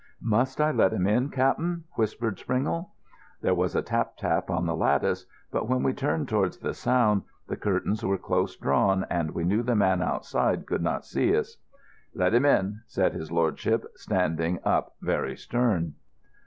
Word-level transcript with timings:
"Must 0.23 0.59
I 0.59 0.71
let 0.71 0.93
him 0.93 1.05
in, 1.05 1.29
cap'n?" 1.29 1.83
whispered 1.91 2.39
Springle. 2.39 2.91
There 3.43 3.53
was 3.53 3.75
a 3.75 3.83
tap 3.83 4.17
tap 4.17 4.49
on 4.49 4.65
the 4.65 4.75
lattice, 4.75 5.27
but 5.51 5.69
when 5.69 5.83
we 5.83 5.93
turned 5.93 6.27
towards 6.27 6.57
the 6.57 6.73
sound 6.73 7.21
the 7.47 7.55
curtains 7.55 8.03
were 8.03 8.17
close 8.17 8.55
drawn 8.57 9.05
and 9.11 9.29
we 9.35 9.43
knew 9.43 9.61
the 9.61 9.75
man 9.75 10.01
outside 10.01 10.65
could 10.65 10.81
not 10.81 11.05
see 11.05 11.37
us. 11.37 11.57
"Let 12.15 12.33
him 12.33 12.45
in," 12.47 12.81
said 12.87 13.13
his 13.13 13.31
lordship, 13.31 13.85
standing 13.95 14.57
up 14.65 14.95
very 15.03 15.35
stern. 15.37 15.93